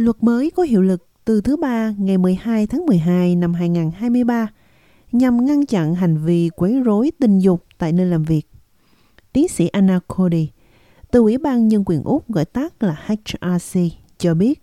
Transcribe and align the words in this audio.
Luật 0.00 0.16
mới 0.20 0.50
có 0.50 0.62
hiệu 0.62 0.82
lực 0.82 1.08
từ 1.24 1.40
thứ 1.40 1.56
ba 1.56 1.94
ngày 1.98 2.18
12 2.18 2.66
tháng 2.66 2.86
12 2.86 3.36
năm 3.36 3.54
2023 3.54 4.48
nhằm 5.12 5.44
ngăn 5.44 5.66
chặn 5.66 5.94
hành 5.94 6.18
vi 6.24 6.50
quấy 6.56 6.80
rối 6.80 7.12
tình 7.18 7.38
dục 7.38 7.64
tại 7.78 7.92
nơi 7.92 8.06
làm 8.06 8.22
việc. 8.22 8.42
Tiến 9.32 9.48
sĩ 9.48 9.68
Anna 9.68 10.00
Cody 10.06 10.48
từ 11.10 11.20
Ủy 11.20 11.38
ban 11.38 11.68
Nhân 11.68 11.82
quyền 11.86 12.02
Úc 12.02 12.28
gọi 12.28 12.44
tắt 12.44 12.82
là 12.82 12.96
HRC 13.06 13.80
cho 14.18 14.34
biết 14.34 14.62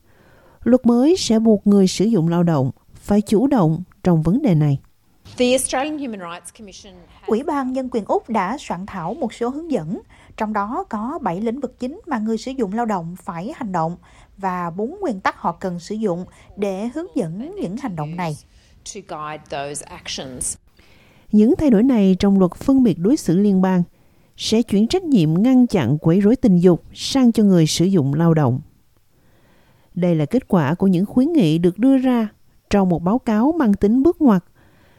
luật 0.64 0.86
mới 0.86 1.16
sẽ 1.18 1.40
buộc 1.40 1.68
người 1.68 1.88
sử 1.88 2.06
dụng 2.06 2.28
lao 2.28 2.44
động 2.44 2.72
phải 2.94 3.22
chủ 3.22 3.48
động 3.48 3.84
trong 4.04 4.22
vấn 4.22 4.42
đề 4.42 4.56
này. 4.56 4.80
Ủy 7.28 7.44
ban 7.44 7.74
Nhân 7.74 7.90
quyền 7.92 8.06
Úc 8.06 8.30
đã 8.30 8.58
soạn 8.60 8.86
thảo 8.86 9.14
một 9.14 9.34
số 9.34 9.50
hướng 9.50 9.72
dẫn, 9.72 10.00
trong 10.38 10.54
đó 10.54 10.86
có 10.90 11.20
7 11.22 11.42
lĩnh 11.42 11.60
vực 11.60 11.80
chính 11.80 12.02
mà 12.06 12.20
người 12.20 12.38
sử 12.38 12.52
dụng 12.52 12.74
lao 12.74 12.86
động 12.86 13.16
phải 13.16 13.54
hành 13.56 13.72
động 13.72 13.98
và 14.38 14.70
bốn 14.70 14.98
nguyên 15.00 15.20
tắc 15.20 15.38
họ 15.38 15.52
cần 15.52 15.80
sử 15.80 15.96
dụng 15.96 16.26
để 16.58 16.90
hướng 16.96 17.16
dẫn 17.16 17.56
những 17.62 17.78
hành 17.78 17.96
động 17.96 18.16
này. 18.16 18.38
Những 21.32 21.56
thay 21.58 21.70
đổi 21.70 21.84
này 21.84 22.16
trong 22.20 22.40
luật 22.40 22.56
phân 22.56 22.84
biệt 22.84 23.00
đối 23.00 23.18
xử 23.18 23.38
liên 23.38 23.62
bang 23.62 23.84
sẽ 24.38 24.62
chuyển 24.62 24.88
trách 24.88 25.04
nhiệm 25.04 25.44
ngăn 25.44 25.68
chặn 25.68 25.98
quấy 25.98 26.20
rối 26.22 26.36
tình 26.36 26.58
dục 26.58 26.84
sang 26.94 27.32
cho 27.32 27.44
người 27.44 27.68
sử 27.68 27.86
dụng 27.86 28.14
lao 28.14 28.34
động. 28.34 28.62
Đây 29.94 30.16
là 30.16 30.26
kết 30.26 30.48
quả 30.48 30.74
của 30.74 30.88
những 30.88 31.06
khuyến 31.06 31.34
nghị 31.34 31.58
được 31.58 31.80
đưa 31.80 31.98
ra 31.98 32.28
trong 32.70 32.90
một 32.90 33.04
báo 33.04 33.20
cáo 33.20 33.52
mang 33.52 33.74
tính 33.74 34.04
bước 34.04 34.22
ngoặt 34.22 34.44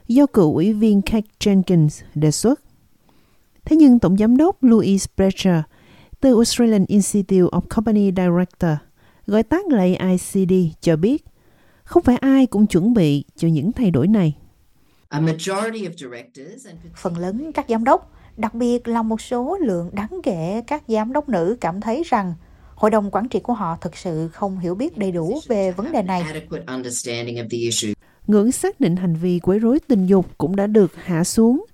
do 0.09 0.27
cựu 0.27 0.55
ủy 0.55 0.73
viên 0.73 1.03
Kate 1.03 1.29
Jenkins 1.41 2.03
đề 2.15 2.31
xuất. 2.31 2.61
Thế 3.65 3.77
nhưng 3.77 3.99
Tổng 3.99 4.17
giám 4.17 4.37
đốc 4.37 4.63
Louis 4.63 5.07
Brecher 5.17 5.61
từ 6.21 6.35
Australian 6.35 6.85
Institute 6.89 7.51
of 7.51 7.61
Company 7.61 8.13
Director, 8.17 8.73
gọi 9.29 9.43
tắt 9.43 9.67
là 9.67 9.87
AICD, 9.99 10.53
cho 10.81 10.97
biết 10.97 11.25
không 11.85 12.03
phải 12.03 12.17
ai 12.17 12.47
cũng 12.47 12.67
chuẩn 12.67 12.95
bị 12.95 13.25
cho 13.37 13.49
những 13.49 13.73
thay 13.73 13.91
đổi 13.91 14.09
này. 14.09 14.37
Phần 16.97 17.19
lớn 17.19 17.53
các 17.53 17.67
giám 17.69 17.85
đốc, 17.85 18.13
đặc 18.37 18.55
biệt 18.55 18.89
là 18.89 19.03
một 19.03 19.21
số 19.21 19.59
lượng 19.61 19.91
đáng 19.93 20.21
kể 20.23 20.63
các 20.67 20.83
giám 20.89 21.13
đốc 21.13 21.29
nữ 21.29 21.57
cảm 21.61 21.81
thấy 21.81 22.03
rằng 22.07 22.35
hội 22.75 22.91
đồng 22.91 23.11
quản 23.11 23.29
trị 23.29 23.41
của 23.41 23.53
họ 23.53 23.77
thực 23.81 23.97
sự 23.97 24.29
không 24.29 24.59
hiểu 24.59 24.75
biết 24.75 24.99
đầy 24.99 25.13
đủ 25.13 25.41
về 25.47 25.73
vấn 25.73 25.93
đề 25.93 26.03
này. 26.03 26.25
Ngưỡng 28.27 28.53
xác 28.53 28.81
định 28.81 28.97
hành 28.97 29.15
vi 29.15 29.39
quấy 29.39 29.59
rối 29.59 29.81
tình 29.89 30.07
dục 30.07 30.27
cũng 30.39 30.57
đã 30.57 30.67
được 30.67 30.93
hạ 31.05 31.25
xuống. 31.25 31.65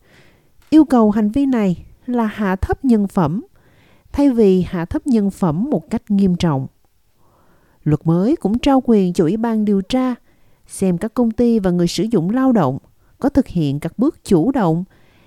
Yêu 0.70 0.84
cầu 0.84 1.10
hành 1.10 1.30
vi 1.30 1.46
này 1.46 1.84
là 2.06 2.26
hạ 2.26 2.56
thấp 2.56 2.84
nhân 2.84 3.08
phẩm, 3.08 3.44
thay 4.12 4.30
vì 4.30 4.62
hạ 4.62 4.84
thấp 4.84 5.06
nhân 5.06 5.30
phẩm 5.30 5.70
một 5.70 5.90
cách 5.90 6.10
nghiêm 6.10 6.36
trọng. 6.36 6.66
Luật 7.84 8.00
mới 8.06 8.36
cũng 8.36 8.58
trao 8.58 8.82
quyền 8.84 9.12
cho 9.12 9.24
Ủy 9.24 9.36
ban 9.36 9.64
điều 9.64 9.80
tra 9.80 10.14
xem 10.66 10.98
các 10.98 11.14
công 11.14 11.30
ty 11.30 11.58
và 11.58 11.70
người 11.70 11.86
sử 11.86 12.02
dụng 12.02 12.30
lao 12.30 12.52
động 12.52 12.78
có 13.18 13.28
thực 13.28 13.46
hiện 13.46 13.80
các 13.80 13.98
bước 13.98 14.24
chủ 14.24 14.50
động 14.52 14.84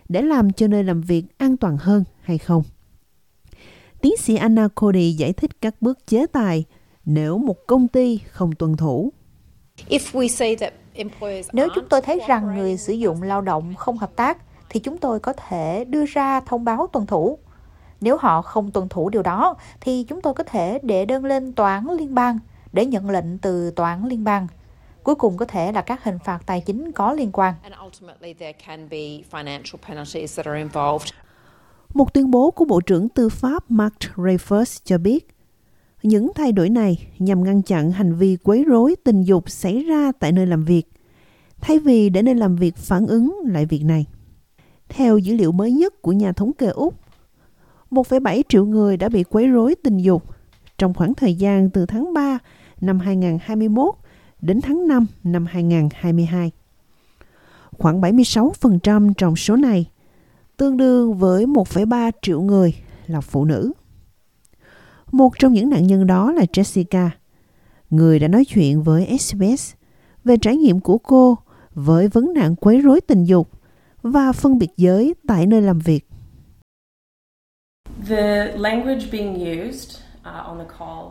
để 0.09 0.21
làm 0.21 0.53
cho 0.53 0.67
nơi 0.67 0.83
làm 0.83 1.01
việc 1.01 1.25
an 1.37 1.57
toàn 1.57 1.77
hơn 1.77 2.03
hay 2.21 2.37
không. 2.37 2.63
Tiến 4.01 4.13
sĩ 4.19 4.35
Anna 4.35 4.67
Cody 4.67 5.11
giải 5.11 5.33
thích 5.33 5.61
các 5.61 5.81
bước 5.81 6.07
chế 6.07 6.25
tài 6.27 6.65
nếu 7.05 7.37
một 7.37 7.67
công 7.67 7.87
ty 7.87 8.19
không 8.31 8.51
tuân 8.51 8.77
thủ. 8.77 9.13
Nếu 11.53 11.67
chúng 11.75 11.89
tôi 11.89 12.01
thấy 12.01 12.21
rằng 12.27 12.57
người 12.57 12.77
sử 12.77 12.93
dụng 12.93 13.21
lao 13.23 13.41
động 13.41 13.75
không 13.75 13.97
hợp 13.97 14.15
tác, 14.15 14.37
thì 14.69 14.79
chúng 14.79 14.97
tôi 14.97 15.19
có 15.19 15.33
thể 15.33 15.85
đưa 15.85 16.05
ra 16.05 16.39
thông 16.39 16.65
báo 16.65 16.87
tuân 16.93 17.05
thủ. 17.05 17.39
Nếu 18.01 18.17
họ 18.17 18.41
không 18.41 18.71
tuân 18.71 18.89
thủ 18.89 19.09
điều 19.09 19.21
đó, 19.21 19.55
thì 19.81 20.03
chúng 20.03 20.21
tôi 20.21 20.33
có 20.33 20.43
thể 20.43 20.79
đệ 20.83 21.05
đơn 21.05 21.25
lên 21.25 21.53
tòa 21.53 21.73
án 21.73 21.89
liên 21.89 22.15
bang 22.15 22.39
để 22.73 22.85
nhận 22.85 23.09
lệnh 23.09 23.37
từ 23.37 23.71
tòa 23.71 23.89
án 23.89 24.05
liên 24.05 24.23
bang. 24.23 24.47
Cuối 25.03 25.15
cùng 25.15 25.37
có 25.37 25.45
thể 25.45 25.71
là 25.71 25.81
các 25.81 26.03
hình 26.03 26.19
phạt 26.25 26.39
tài 26.45 26.61
chính 26.61 26.91
có 26.91 27.13
liên 27.13 27.31
quan. 27.31 27.53
Một 31.93 32.13
tuyên 32.13 32.31
bố 32.31 32.51
của 32.51 32.65
Bộ 32.65 32.81
trưởng 32.81 33.09
Tư 33.09 33.29
pháp 33.29 33.71
Mark 33.71 33.95
Rayford 34.15 34.79
cho 34.83 34.97
biết, 34.97 35.27
những 36.03 36.31
thay 36.35 36.51
đổi 36.51 36.69
này 36.69 37.07
nhằm 37.19 37.43
ngăn 37.43 37.61
chặn 37.61 37.91
hành 37.91 38.15
vi 38.15 38.37
quấy 38.43 38.63
rối 38.63 38.95
tình 39.03 39.23
dục 39.23 39.49
xảy 39.49 39.83
ra 39.83 40.11
tại 40.19 40.31
nơi 40.31 40.45
làm 40.45 40.65
việc, 40.65 40.83
thay 41.61 41.79
vì 41.79 42.09
để 42.09 42.21
nơi 42.21 42.35
làm 42.35 42.55
việc 42.55 42.75
phản 42.75 43.07
ứng 43.07 43.39
lại 43.45 43.65
việc 43.65 43.83
này. 43.83 44.05
Theo 44.89 45.17
dữ 45.17 45.35
liệu 45.35 45.51
mới 45.51 45.71
nhất 45.71 46.01
của 46.01 46.11
nhà 46.11 46.31
thống 46.31 46.53
kê 46.53 46.67
Úc, 46.67 46.93
1,7 47.91 48.41
triệu 48.49 48.65
người 48.65 48.97
đã 48.97 49.09
bị 49.09 49.23
quấy 49.23 49.47
rối 49.47 49.75
tình 49.83 49.97
dục 49.97 50.23
trong 50.77 50.93
khoảng 50.93 51.13
thời 51.13 51.35
gian 51.35 51.69
từ 51.69 51.85
tháng 51.85 52.13
3 52.13 52.39
năm 52.81 52.99
2021 52.99 53.95
đến 54.41 54.61
tháng 54.61 54.87
5 54.87 55.05
năm 55.23 55.45
2022. 55.45 56.51
Khoảng 57.71 58.01
76% 58.01 59.13
trong 59.17 59.35
số 59.35 59.55
này 59.55 59.85
tương 60.57 60.77
đương 60.77 61.13
với 61.13 61.45
1,3 61.45 62.11
triệu 62.21 62.41
người 62.41 62.75
là 63.07 63.21
phụ 63.21 63.45
nữ. 63.45 63.71
Một 65.11 65.33
trong 65.39 65.53
những 65.53 65.69
nạn 65.69 65.87
nhân 65.87 66.07
đó 66.07 66.31
là 66.31 66.45
Jessica, 66.53 67.09
người 67.89 68.19
đã 68.19 68.27
nói 68.27 68.45
chuyện 68.45 68.83
với 68.83 69.17
SBS 69.19 69.73
về 70.23 70.37
trải 70.37 70.57
nghiệm 70.57 70.79
của 70.79 70.97
cô 70.97 71.37
với 71.73 72.07
vấn 72.07 72.33
nạn 72.33 72.55
quấy 72.55 72.81
rối 72.81 73.01
tình 73.01 73.23
dục 73.23 73.49
và 74.01 74.31
phân 74.31 74.57
biệt 74.57 74.69
giới 74.77 75.13
tại 75.27 75.47
nơi 75.47 75.61
làm 75.61 75.79
việc. 75.79 76.07
Uh, 78.07 78.61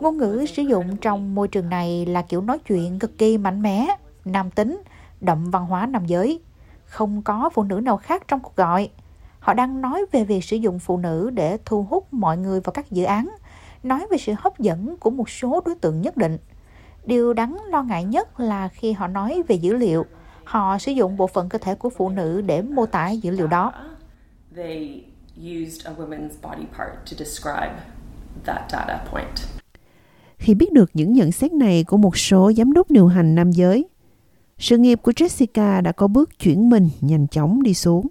Ngôn 0.01 0.17
ngữ 0.17 0.45
sử 0.47 0.63
dụng 0.63 0.97
trong 0.97 1.35
môi 1.35 1.47
trường 1.47 1.69
này 1.69 2.05
là 2.05 2.21
kiểu 2.21 2.41
nói 2.41 2.59
chuyện 2.59 2.99
cực 2.99 3.17
kỳ 3.17 3.37
mạnh 3.37 3.61
mẽ, 3.61 3.87
nam 4.25 4.51
tính, 4.51 4.81
đậm 5.21 5.51
văn 5.51 5.65
hóa 5.65 5.85
nam 5.85 6.05
giới. 6.05 6.39
Không 6.85 7.21
có 7.21 7.49
phụ 7.53 7.63
nữ 7.63 7.79
nào 7.79 7.97
khác 7.97 8.23
trong 8.27 8.39
cuộc 8.39 8.55
gọi. 8.55 8.89
Họ 9.39 9.53
đang 9.53 9.81
nói 9.81 10.05
về 10.11 10.23
việc 10.23 10.43
sử 10.43 10.57
dụng 10.57 10.79
phụ 10.79 10.97
nữ 10.97 11.29
để 11.33 11.57
thu 11.65 11.83
hút 11.89 12.13
mọi 12.13 12.37
người 12.37 12.59
vào 12.59 12.71
các 12.71 12.91
dự 12.91 13.03
án, 13.03 13.29
nói 13.83 14.07
về 14.11 14.17
sự 14.17 14.33
hấp 14.37 14.59
dẫn 14.59 14.97
của 14.97 15.09
một 15.09 15.29
số 15.29 15.61
đối 15.65 15.75
tượng 15.75 16.01
nhất 16.01 16.17
định. 16.17 16.37
Điều 17.05 17.33
đáng 17.33 17.57
lo 17.65 17.83
ngại 17.83 18.03
nhất 18.03 18.39
là 18.39 18.67
khi 18.67 18.91
họ 18.91 19.07
nói 19.07 19.43
về 19.47 19.55
dữ 19.55 19.73
liệu, 19.73 20.05
họ 20.43 20.77
sử 20.77 20.91
dụng 20.91 21.17
bộ 21.17 21.27
phận 21.27 21.49
cơ 21.49 21.57
thể 21.57 21.75
của 21.75 21.89
phụ 21.89 22.09
nữ 22.09 22.41
để 22.41 22.61
mô 22.61 22.85
tả 22.85 23.09
dữ 23.09 23.31
liệu 23.31 23.47
đó. 23.47 23.73
Khi 30.37 30.53
biết 30.53 30.73
được 30.73 30.89
những 30.93 31.13
nhận 31.13 31.31
xét 31.31 31.51
này 31.51 31.83
của 31.87 31.97
một 31.97 32.17
số 32.17 32.51
giám 32.57 32.73
đốc 32.73 32.91
điều 32.91 33.07
hành 33.07 33.35
nam 33.35 33.51
giới, 33.51 33.89
sự 34.57 34.77
nghiệp 34.77 34.99
của 35.01 35.11
Jessica 35.11 35.81
đã 35.81 35.91
có 35.91 36.07
bước 36.07 36.39
chuyển 36.39 36.69
mình 36.69 36.89
nhanh 37.01 37.27
chóng 37.27 37.63
đi 37.63 37.73
xuống. 37.73 38.07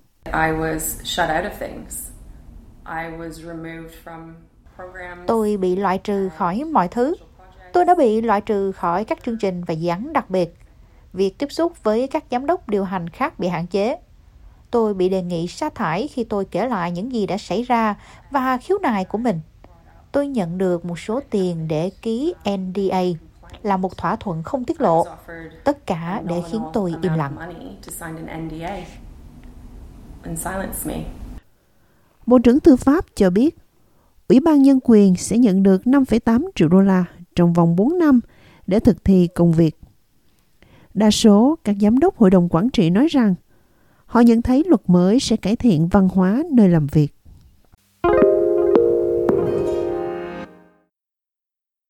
Tôi 5.27 5.57
bị 5.57 5.77
loại 5.77 5.99
trừ 5.99 6.29
khỏi 6.37 6.65
mọi 6.65 6.89
thứ. 6.89 7.15
Tôi 7.73 7.85
đã 7.85 7.95
bị 7.95 8.21
loại 8.21 8.41
trừ 8.41 8.73
khỏi 8.73 9.05
các 9.05 9.19
chương 9.25 9.39
trình 9.39 9.65
và 9.65 9.75
dự 9.75 9.89
án 9.89 10.13
đặc 10.13 10.31
biệt. 10.31 10.55
Việc 11.13 11.39
tiếp 11.39 11.53
xúc 11.53 11.85
với 11.85 12.09
các 12.09 12.25
giám 12.31 12.47
đốc 12.47 12.69
điều 12.69 12.85
hành 12.85 13.09
khác 13.09 13.39
bị 13.39 13.49
hạn 13.49 13.67
chế. 13.67 13.97
Tôi 14.71 14.95
bị 14.95 15.09
đề 15.09 15.23
nghị 15.23 15.49
sa 15.49 15.71
thải 15.71 16.09
khi 16.09 16.25
tôi 16.25 16.45
kể 16.45 16.69
lại 16.69 16.93
những 16.93 17.13
gì 17.13 17.27
đã 17.27 17.39
xảy 17.39 17.63
ra 17.63 17.95
và 18.31 18.57
khiếu 18.57 18.79
nại 18.83 19.05
của 19.05 19.19
mình. 19.19 19.41
Tôi 20.13 20.29
nhận 20.29 20.59
được 20.59 20.85
một 20.85 20.99
số 20.99 21.21
tiền 21.31 21.69
để 21.69 21.91
ký 22.03 22.35
NDA 22.59 23.03
là 23.63 23.77
một 23.77 23.97
thỏa 23.97 24.17
thuận 24.17 24.43
không 24.43 24.65
tiết 24.65 24.81
lộ. 24.81 25.07
Tất 25.65 25.87
cả 25.87 26.23
để 26.27 26.43
khiến 26.51 26.63
tôi 26.73 26.95
im 27.03 27.13
lặng. 27.13 27.37
Bộ 32.27 32.39
trưởng 32.39 32.61
Tư 32.61 32.77
pháp 32.77 33.05
cho 33.15 33.31
biết, 33.31 33.57
Ủy 34.29 34.41
ban 34.41 34.63
Nhân 34.63 34.79
quyền 34.83 35.17
sẽ 35.17 35.39
nhận 35.39 35.63
được 35.63 35.83
5,8 35.83 36.49
triệu 36.55 36.69
đô 36.69 36.81
la 36.81 37.05
trong 37.35 37.53
vòng 37.53 37.77
4 37.77 37.99
năm 37.99 38.21
để 38.67 38.81
thực 38.81 39.05
thi 39.05 39.29
công 39.35 39.53
việc. 39.53 39.77
Đa 40.95 41.11
số 41.11 41.59
các 41.65 41.77
giám 41.81 41.99
đốc 41.99 42.17
hội 42.17 42.31
đồng 42.31 42.49
quản 42.49 42.71
trị 42.71 42.91
nói 42.91 43.07
rằng 43.11 43.35
họ 44.07 44.21
nhận 44.21 44.43
thấy 44.43 44.65
luật 44.67 44.81
mới 44.87 45.21
sẽ 45.21 45.37
cải 45.37 45.57
thiện 45.57 45.89
văn 45.89 46.09
hóa 46.09 46.43
nơi 46.53 46.69
làm 46.69 46.87
việc. 46.87 47.16